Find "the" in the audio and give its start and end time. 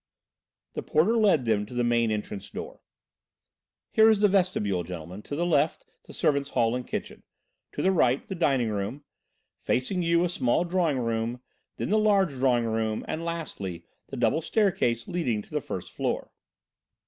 0.73-0.81, 1.75-1.83, 4.19-4.27, 5.35-5.45, 6.05-6.13, 7.83-7.91, 8.27-8.33, 11.91-11.99, 14.07-14.17, 15.51-15.61